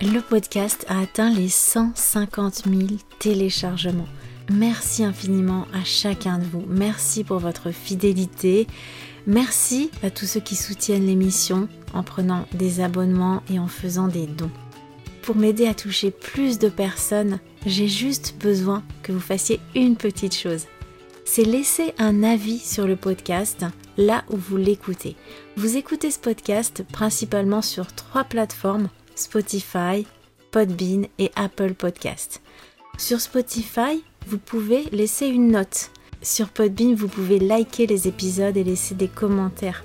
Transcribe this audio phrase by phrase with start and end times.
[0.00, 2.82] Le podcast a atteint les 150 000
[3.18, 4.06] téléchargements.
[4.48, 6.62] Merci infiniment à chacun de vous.
[6.68, 8.68] Merci pour votre fidélité.
[9.26, 14.26] Merci à tous ceux qui soutiennent l'émission en prenant des abonnements et en faisant des
[14.26, 14.52] dons.
[15.22, 20.36] Pour m'aider à toucher plus de personnes, j'ai juste besoin que vous fassiez une petite
[20.36, 20.66] chose.
[21.24, 25.16] C'est laisser un avis sur le podcast là où vous l'écoutez.
[25.56, 28.88] Vous écoutez ce podcast principalement sur trois plateformes
[29.18, 30.06] Spotify,
[30.52, 32.40] Podbean et Apple Podcast.
[32.98, 35.90] Sur Spotify, vous pouvez laisser une note.
[36.22, 39.84] Sur Podbean, vous pouvez liker les épisodes et laisser des commentaires.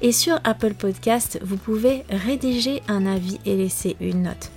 [0.00, 4.50] Et sur Apple Podcast, vous pouvez rédiger un avis et laisser une note.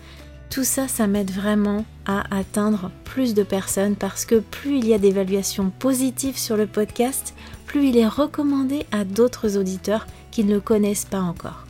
[0.49, 4.93] Tout ça, ça m'aide vraiment à atteindre plus de personnes parce que plus il y
[4.93, 7.33] a d'évaluations positives sur le podcast,
[7.65, 11.65] plus il est recommandé à d'autres auditeurs qui ne le connaissent pas encore.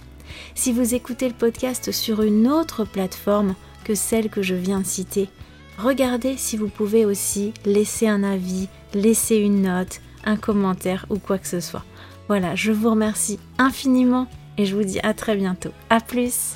[0.55, 4.85] Si vous écoutez le podcast sur une autre plateforme que celle que je viens de
[4.85, 5.29] citer,
[5.77, 11.37] regardez si vous pouvez aussi laisser un avis, laisser une note, un commentaire ou quoi
[11.37, 11.83] que ce soit.
[12.27, 15.71] Voilà, je vous remercie infiniment et je vous dis à très bientôt.
[15.89, 16.55] A plus